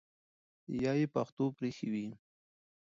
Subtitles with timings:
[0.83, 2.07] یا ئی پښتو پرېښې وي